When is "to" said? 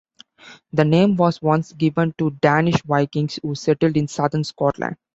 2.17-2.31